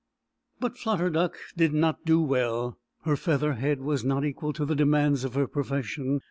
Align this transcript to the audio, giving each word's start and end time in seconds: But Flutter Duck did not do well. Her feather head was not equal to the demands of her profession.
But 0.59 0.79
Flutter 0.79 1.11
Duck 1.11 1.37
did 1.55 1.75
not 1.75 2.05
do 2.05 2.23
well. 2.23 2.79
Her 3.03 3.15
feather 3.15 3.53
head 3.53 3.81
was 3.81 4.03
not 4.03 4.25
equal 4.25 4.51
to 4.53 4.65
the 4.65 4.73
demands 4.73 5.23
of 5.23 5.35
her 5.35 5.45
profession. 5.45 6.19